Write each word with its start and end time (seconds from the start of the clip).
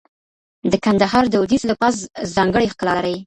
د 0.71 0.73
کندهار 0.85 1.25
دودیز 1.33 1.61
لباس 1.71 1.95
ځانګړی 2.35 2.71
ښکلا 2.73 2.93
لري. 2.97 3.15